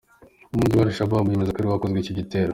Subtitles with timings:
[0.53, 2.49] Umugwi wa Al Shabab wemeza ko ari wo wakoze ico gitero.